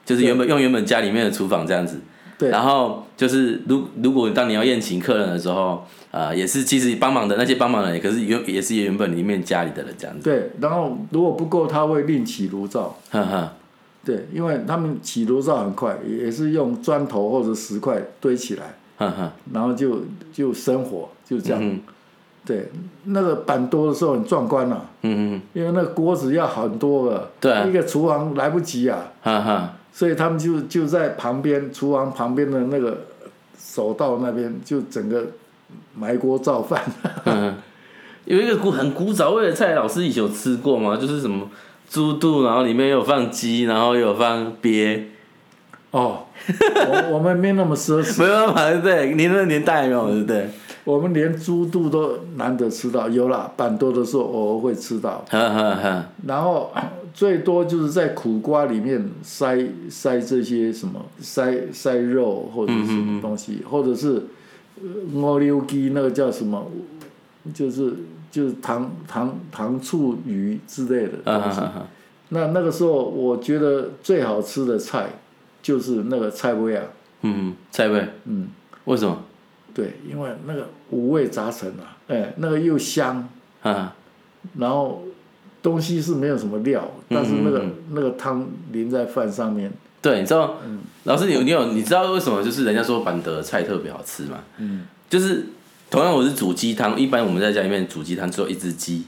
[0.06, 2.02] 就是原本用原本家里面的厨房这样子。
[2.38, 2.50] 对。
[2.50, 10.24] 然后就是如如果当你要宴请客人的时候，呃，也是其实帮忙的那些帮忙的人，可是原也是原本里面家里的人这样子。
[10.24, 12.98] 对，然后如果不够，他会另起炉灶。
[13.10, 13.54] 哈哈，
[14.06, 18.76] 对，因为他们起炉灶很快，也是用砖头或者石块堆起来，
[19.52, 21.60] 然后就就生火，就这样。
[21.62, 21.82] 嗯
[22.46, 22.72] 对，
[23.06, 33.00] 那个板多的时候很壮观啊，嗯嗯，因为那个锅子要很多个，对啊一个厨房来不及啊，哈哈，所以他们就就在旁边厨房旁边的那个
[33.58, 35.26] 手道那边，就整个
[35.96, 36.80] 埋锅造饭。
[37.26, 37.56] 嗯，
[38.26, 40.96] 有一个古很古早味的菜，老师以前有吃过吗？
[40.96, 41.50] 就是什么
[41.90, 45.06] 猪肚，然后里面有放鸡，然后有放鳖，
[45.92, 46.26] 哦，
[46.88, 49.14] 我我们没那么奢侈，没办法，对不对？
[49.14, 50.50] 您那年代还没有，对不对？
[50.84, 55.26] 我们连猪肚都难得吃到，有啦，板多的时候偶尔会吃到，
[56.28, 56.72] 然后
[57.12, 59.58] 最多就是在苦瓜里面塞
[59.90, 64.28] 塞这些什么塞塞肉或者是什么东西，或者是
[64.80, 66.70] 呃鹅溜鸡那个叫什么，
[67.52, 67.96] 就是
[68.36, 71.62] 就是糖糖糖醋鱼之类的东西。
[72.28, 75.08] 那那个时候我觉得最好吃的菜
[75.62, 76.84] 就是那个菜味啊，
[77.22, 78.50] 嗯，菜味，嗯，
[78.84, 79.24] 为什么？
[79.74, 83.26] 对，因为那个五味杂陈啊，哎，那个又香，
[83.62, 83.96] 哈，
[84.58, 85.04] 然后
[85.64, 89.72] 东西是没有什么料，但是那个、那个汤淋在饭上面，
[90.02, 90.58] 对，你知道，
[91.06, 94.40] 老师你有你有你知道为什么就是人家说板德菜特别好吃吗？
[94.58, 95.46] 嗯，就是
[95.96, 99.06] 同样我是煮鸡汤，一般我们在家里面煮鸡汤只有一只鸡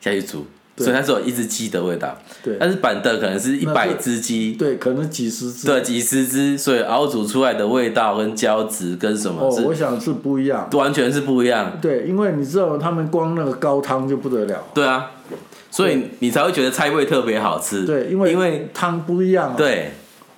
[0.00, 2.16] 下去煮，所以它只有一只鸡的味道。
[2.40, 5.66] 对但是板凳可能是一百那只鸡，对，可能几十只。
[5.66, 10.70] 对，几十只，所以熬煮出来的味道跟胶质跟什么哦，我想是不一样。
[10.74, 11.76] 完全是不一样。
[11.82, 14.62] 对，因为你知道他们光那个高汤就不得了。
[14.72, 15.10] 对啊，
[15.68, 17.84] 所以你才会觉得菜味特别好吃。
[17.84, 19.54] 对，因为因为汤不一样啊。
[19.56, 19.90] 对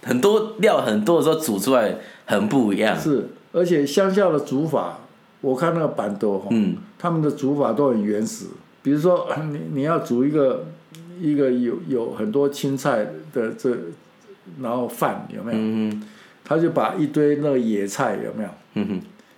[0.07, 2.98] 很多料很多的时候煮出来很不一样。
[2.98, 5.00] 是，而且乡下的煮法，
[5.42, 6.78] 我看那个板豆哈，嗯。
[6.98, 8.46] 他们的煮法都很原始。
[8.83, 10.64] 比如说， 你你要煮一个
[11.20, 13.76] 一个有有很多青菜的这，
[14.61, 15.59] 然后饭有没有？
[15.61, 16.02] 嗯
[16.44, 18.50] 他就把一堆那个野菜有没有，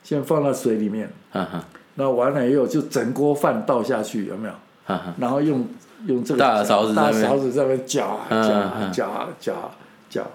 [0.02, 1.62] 先放到水里面，哈哈。
[1.96, 4.54] 然后完了以后就整锅饭倒下去有没有？
[4.86, 5.66] 哈哈，然后用
[6.06, 9.70] 用这个大勺子在大勺子在那搅搅搅啊搅啊
[10.08, 10.26] 搅，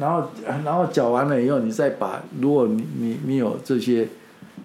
[0.00, 0.30] 然后
[0.64, 4.08] 然后搅完了以后，你再把如果你你你有这些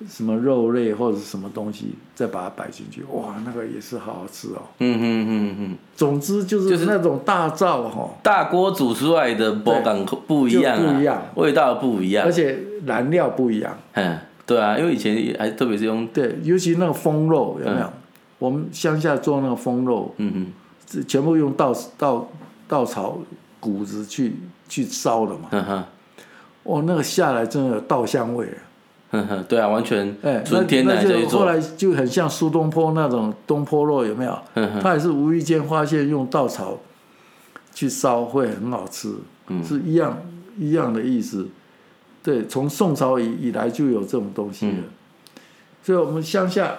[0.07, 4.61] 什么肉类或者是什么东西，再把它摆进去，哇，那个也是好好吃哦。
[4.79, 12.31] 嗯哼哼哼，总之就是就是是那种大灶哈，大锅煮出来的波感不一样啊，不一样味道不一样而。
[12.31, 13.75] 且燃料不一样。
[13.93, 17.89] 嗯，对啊，因为以前还特别是用，对，尤其那个风肉有没有？
[18.37, 20.53] 我们乡下做那个风肉，嗯哼，
[20.91, 22.29] 是全部用稻稻
[22.67, 23.17] 稻草
[23.59, 24.35] 谷子去
[24.67, 25.47] 去烧的嘛。
[25.51, 25.83] 嗯哼
[26.63, 28.47] 哦，那个下来真的有稻香味。
[29.47, 30.63] 对啊，完全哎，那。
[30.63, 34.37] 就后来就很像苏东坡那种东坡肉，有没有？
[34.81, 36.79] 他也是无意间发现用稻草
[37.73, 39.15] 去烧会很好吃，
[39.47, 40.17] 嗯是一样
[40.57, 41.47] 一样的意思。
[42.23, 44.73] 对，从宋朝以以来就有这种东西了。
[44.77, 44.83] 嗯
[45.83, 46.77] 所以，我们乡下，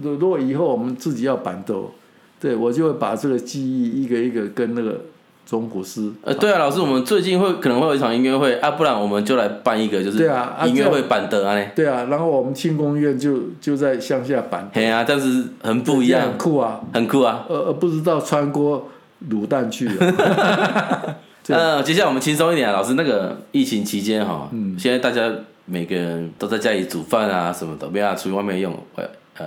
[0.00, 1.90] 如如果以后我们自己要板豆，
[2.38, 5.00] 对我就会把这个记忆一个一个跟那个
[5.46, 16.80] 中国诗，呃，对啊，老师，我们最近会可能会有一场音乐会啊，不然我们就来办一个就是对啊啊音乐会版的啊嘞，对啊，然后我们庆功宴就就在乡下板，嘿啊，但是很不一样很，酷啊。
[16.92, 17.46] 很酷啊。
[17.48, 18.88] 呃呃不知道穿过
[19.30, 21.14] 卤蛋去了。
[21.46, 25.30] 对呃，接下来我们轻松一点啊，老师，那个疫情期间哈，嗯现在大家
[25.64, 29.46] 每个人都在家里煮饭啊什么的，没办法出去外面用外呃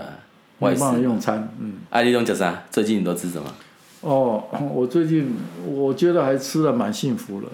[0.60, 1.02] 外食。
[1.02, 1.74] 用餐，嗯。
[1.90, 2.64] 啊，你都吃啥？
[2.72, 3.54] 最近你都吃什么？
[4.02, 5.36] 哦， 我最近
[5.66, 7.50] 我觉得还吃的蛮幸福了，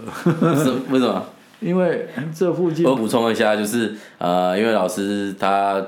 [0.63, 1.25] 是为什么？
[1.61, 5.83] 因为这附近我补充一下，就是呃，因为老师他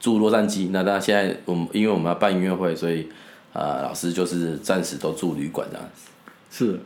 [0.00, 3.06] 住洛杉矶，那他现在我们因为我们要办音乐会，所以
[3.52, 6.10] 呃，老师就是暂时都住旅馆这样子。
[6.50, 6.80] 是，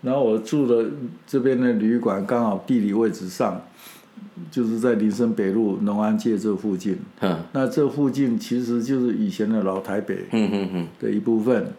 [0.00, 0.90] 然后我住的
[1.26, 3.60] 这边的旅馆刚好地理位置上，
[4.50, 6.98] 就是在林森北路农安街这附近。
[7.20, 10.24] 哼，那这附近其实就是以前的老台北
[10.98, 11.72] 的一部分，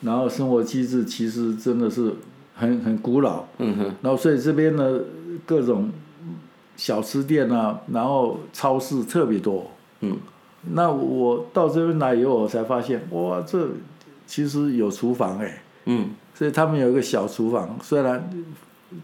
[0.00, 2.12] 然后生活机制其实真的是
[2.54, 3.44] 很很古老。
[3.58, 5.00] 嗯哼，然后所以这边呢，
[5.44, 5.90] 各种
[6.76, 9.70] 小吃店啊，然后超市特别多。
[10.00, 10.16] 嗯，
[10.72, 13.68] 那我到这边来以后，我才发现，哇，这
[14.26, 18.30] 其实有厨房哎、嗯，所以他们有一个小厨房，虽然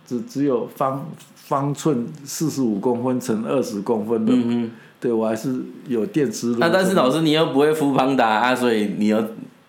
[0.06, 4.70] 只只有方方寸四十五公分乘二十公分的，嗯。
[5.02, 6.58] 对我还是有电磁炉。
[6.60, 9.20] 那但是老师你又不会敷胖达啊，所以你又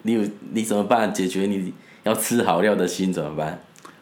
[0.04, 1.14] 你有你怎么办？
[1.14, 3.60] 解决你要吃好料的心怎么办？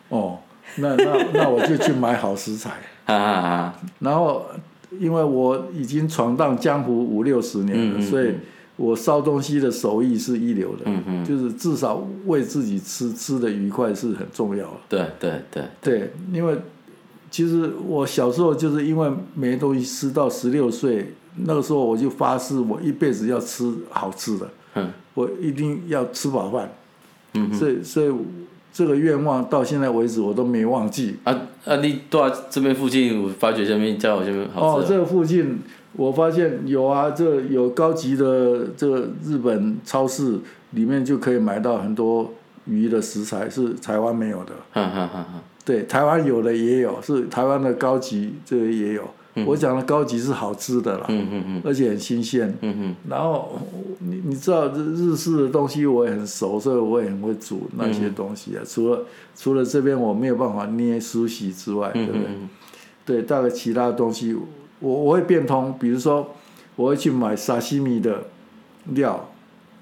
[0.10, 0.38] 哦，
[0.76, 2.72] 那那那我就去买好食材。
[3.06, 4.46] 哈哈哈，然后，
[5.00, 8.34] 因为我已经闯荡江湖五六十年了，嗯嗯所以
[8.78, 14.78] 我烧东西的手艺是一流的，嗯嗯，就是至少为自己吃吃的愉快是很重要的。
[14.88, 16.56] 对对对，对，因为
[17.30, 26.71] 其实我小时候就是因为没东西吃，到十六岁那个时候我就发誓，我一辈子要吃好吃的，嗯我一定要吃饱饭。
[27.34, 28.12] 嗯所以所以
[28.74, 31.15] 这个愿望到现在为止我都没忘记。
[31.24, 31.76] 啊啊！
[31.78, 35.60] 你到这边附近，我发觉下面叫我这边好哦，这个附近
[35.93, 40.39] 我发现有啊，这有高级的这个日本超市
[40.71, 42.34] 里面就可以买到很多
[42.65, 44.54] 鱼的食材，是台湾没有的。
[44.71, 45.43] 哈哈哈哈。
[45.63, 49.04] 对，台湾有的也有，是台湾的高级，这个也有。
[49.46, 52.50] 我讲的高级是好吃的啦，嗯嗯嗯而且很新鲜。
[52.62, 53.58] 嗯嗯然后
[54.00, 58.62] 你你知道日日式的东西我也很熟，所以我也很会煮那些东西啊。
[58.65, 62.22] 除了除了这边我没有办法捏苏洗之外，对不对？
[62.28, 62.50] 嗯
[63.04, 64.36] 对，大概其他的东西
[64.80, 66.36] 我我会变通，比如说
[66.76, 68.26] 我会去买沙西米的
[68.94, 69.30] 料，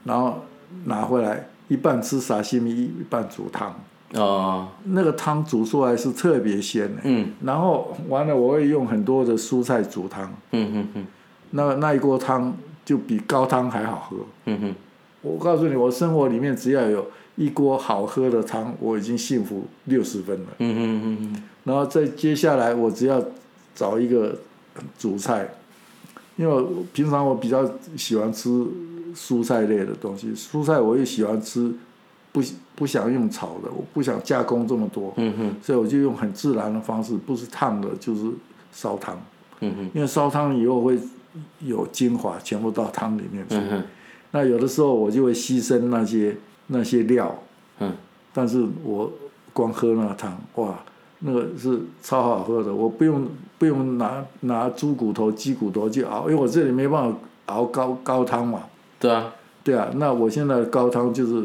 [0.05, 0.43] 然后
[0.85, 3.75] 拿回来一半吃沙西米，一半煮汤。
[4.15, 7.01] 哦，那个汤煮出来是特别鲜的。
[7.03, 11.07] 嗯然后完了，我会用很多的蔬菜煮汤，嗯嗯嗯
[11.51, 14.17] 那那一锅汤就比高汤还好喝。
[14.45, 14.75] 嗯哼，
[15.21, 20.47] 我告诉你，我生活里面只要有一锅好喝的汤，我已经幸福六十分了。
[20.59, 23.23] 嗯嗯嗯然后再接下来，我只要
[23.75, 24.35] 找一个
[24.97, 25.47] 主菜，
[26.35, 28.49] 因为我平常我比较喜欢吃
[29.15, 31.71] 蔬菜类的东西，蔬菜我也喜欢吃，
[32.31, 32.41] 不
[32.79, 35.55] 不想用炒的，我不想加工这么多，嗯哼。
[35.61, 38.21] 所以我就用很自然的方式，不是烫的，就是
[38.71, 39.21] 烧汤，
[39.59, 39.89] 嗯哼。
[39.93, 40.97] 因为烧汤以后会
[41.59, 43.57] 有精华全部到汤里面去。
[44.31, 46.37] 那有的时候我就会牺牲那些
[46.67, 47.35] 那些料，
[47.79, 47.91] 嗯，
[48.33, 49.11] 但是我
[49.51, 50.79] 光喝那个汤，哇，
[51.19, 58.61] 那个是超好喝的，我不用不用拿拿猪骨头、鸡骨头去熬，因为我这里没办法熬高高汤嘛，
[58.99, 61.43] 对啊，对啊，那我现在高汤就是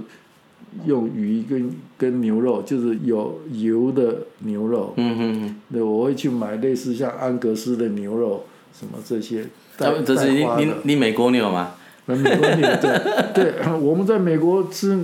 [0.87, 8.45] 用鱼跟跟牛肉，就是有油的牛肉，嗯嗯对，我会去买类似像安格斯的牛肉
[8.79, 9.45] 什么这些，
[9.79, 11.75] 带嗯，这是你你你美国牛吗？
[12.07, 13.01] 美国牛对
[13.33, 14.99] 对，我们在美国吃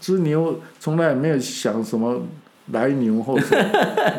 [0.00, 2.22] 吃牛，从来也没有想什么
[2.72, 3.56] 来牛或者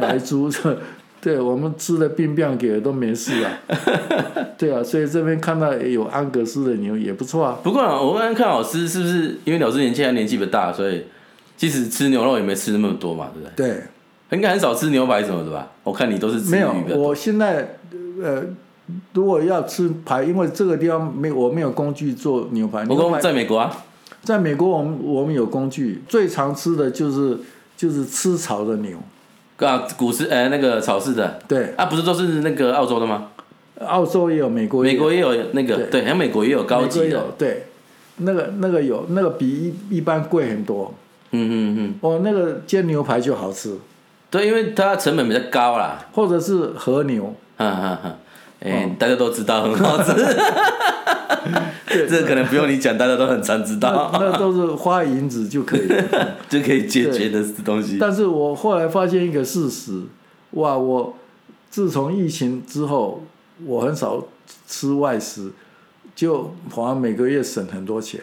[0.01, 0.49] 来猪，
[1.25, 3.51] 对我们吃的病病给都没事啊。
[4.55, 7.57] 对啊，所以这边看到有安格斯的牛也不错啊。
[7.63, 11.03] 不过啊我刚刚看老师是不是因为老师年纪还年纪不大，所以
[11.57, 13.67] 即使吃牛肉也没吃那么多嘛，对不对？
[14.29, 15.71] 对，应该很少吃牛排什么的吧？
[15.83, 16.71] 我看你都是吃没有。
[16.95, 17.75] 我现在
[18.21, 18.43] 呃，
[19.13, 22.81] 如果要吃排，因为这个地方没我没有工具做牛排。
[22.81, 23.75] 我公牛排在美国啊，
[24.21, 27.39] 在美国，我们我们有工具，最常吃的就是
[27.75, 28.99] 就是吃草的牛。
[29.59, 31.39] 啊，股市呃那个炒市的。
[31.47, 33.29] 对，啊，不是都是那个澳洲的吗？
[33.79, 34.97] 澳洲也有，美国也有。
[34.97, 35.85] 美国也有那个对。
[35.87, 37.23] 对，好像美国也有高级的。
[37.37, 37.67] 对，
[38.17, 40.93] 那个那个有，那个比一一般贵很多。
[41.31, 43.77] 嗯嗯嗯，哦，那个煎牛排就好吃，
[44.29, 47.33] 对，因为它成本比较高啦，或者是和牛。
[47.57, 48.15] 哈哈哈。
[48.97, 50.13] 大家都知道很好吃，
[51.87, 56.03] 对，这可能不用你讲，大家都很常知道，那都是花银子就可以了。
[56.49, 57.97] 就可以解决的东西。
[57.99, 60.01] 但是我后来发现一个事实，
[60.51, 60.77] 哇！
[60.77, 61.15] 我
[61.69, 63.23] 自从疫情之后，
[63.65, 64.25] 我很少
[64.67, 65.51] 吃外食，
[66.15, 68.21] 就好像每个月省很多钱。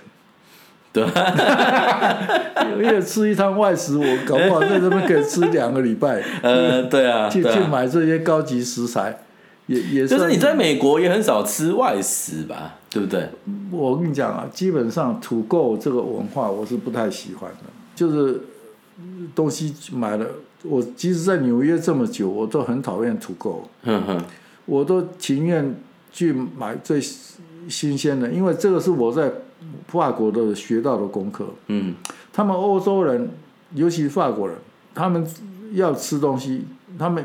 [0.93, 1.03] 对，
[2.79, 7.61] 因为吃一趟外食，我搞不好在这边可以吃两个礼拜， 呃，对啊，去去。
[7.61, 9.19] 买这些高级食材，
[9.73, 13.29] 也也算就是你在美国也很少吃外食吧，对不对？
[13.71, 18.41] 我跟你讲啊，基本上土购这个文化我是不太喜欢的，就是
[18.99, 20.27] 嗯东西买了，
[20.63, 23.69] 我即使在纽约这么久，我都很讨厌土购，
[24.67, 25.75] 我都情愿
[26.13, 27.01] 去买最
[27.69, 29.33] 新鲜的，因为这个是我在
[29.89, 31.47] 法国的学到的功课。
[31.69, 31.95] 嗯。
[32.35, 33.29] 他们欧洲人，
[33.75, 34.57] 尤其法国人，
[34.95, 35.23] 他们
[35.75, 36.65] 要吃东西，
[36.99, 37.23] 他们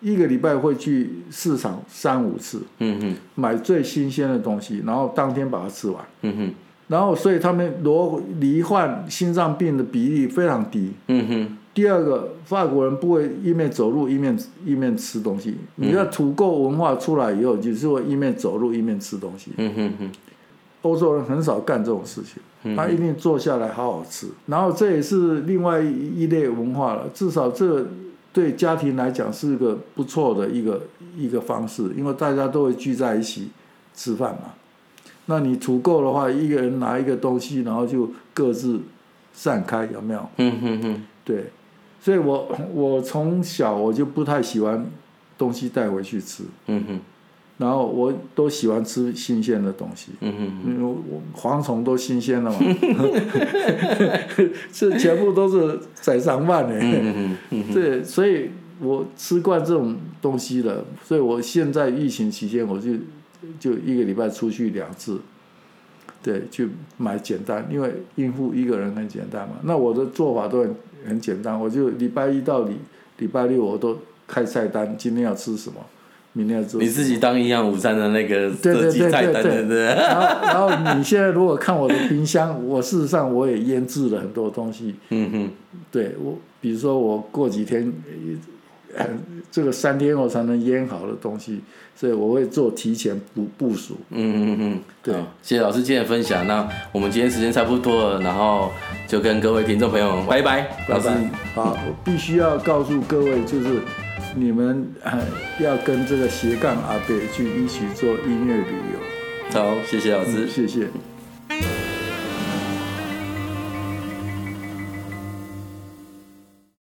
[0.00, 6.04] 一个礼拜会去市场三五次，嗯哼买最新鲜的东西，然后当天把它吃完。
[6.22, 6.54] 嗯哼
[6.88, 10.92] 然后，所以他们罹罹患心脏病的比例非常低。
[11.08, 15.56] 嗯哼第二个，法国人不会一面走路一面一面吃东西。
[15.74, 19.50] 你要土购文化出来以后，就是会一面走路一面吃东西。
[19.56, 20.10] 嗯哼哼，
[20.82, 24.28] 欧洲人很少干这种事情，他一定坐下来好好吃。
[24.46, 27.86] 然后这也是另外一一类文化了，至少这个
[28.36, 30.82] 对家庭来讲是个不错的一个
[31.16, 33.48] 一个方式，因为大家都会聚在一起
[33.94, 34.52] 吃饭嘛。
[35.24, 38.78] 那你足够的话，一个人拿一个东西，然后就各自
[39.32, 40.28] 散开，有没有？
[41.24, 41.50] 对，
[41.98, 44.84] 所以我我从小我就不太喜欢
[45.38, 46.44] 东西带回去吃。
[46.66, 47.00] 嗯哼，
[47.58, 52.58] 然后我都喜欢吃新鲜的东西，嗯嗯因为我我蝗虫都新鲜的嘛，
[54.72, 56.78] 这全部都是宰上饭的。
[56.78, 57.64] 嗯嗯嗯。
[57.72, 58.50] 对，所以
[58.80, 62.90] 我吃惯这种东西了，所以我现在疫情期间我就
[63.58, 65.18] 就一个礼拜出去两次，
[66.22, 69.54] 对，去买简单，因为应付一个人很简单嘛。
[69.62, 70.74] 那我的做法都很
[71.08, 72.76] 很简单，我就礼拜一到礼
[73.18, 73.96] 礼拜六我都
[74.26, 75.80] 开菜单，今天要吃什么，
[76.36, 76.82] 明天要吃什么。
[76.84, 79.84] 你自己当营养午餐的那个设对对对计菜单，对不对？
[79.86, 84.94] 然后然后你现在如果看我的冰箱，我事实上我也腌制了很多东西。
[85.08, 85.50] 嗯哼，
[85.90, 87.90] 对我，比如说我过几天，
[88.94, 89.06] 呃，
[89.50, 91.60] 这个三天我才能腌好的东西，
[91.94, 93.96] 所以我会做提前部部署。
[94.10, 96.46] 嗯嗯嗯，对好谢谢老师今天的分享。
[96.46, 98.70] 那我们今天时间差不多了，然后
[99.06, 100.68] 就跟各位听众朋友拜拜。
[100.88, 103.80] 拜拜，好，我必须要告诉各位，就是
[104.34, 105.18] 你们呃
[105.60, 108.98] 要跟这个斜杠阿贝去一起做音乐旅游。
[109.52, 110.48] 好，谢谢老师嗯，。
[110.48, 110.88] 谢谢。